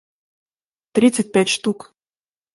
[0.93, 1.93] тридцать пять штук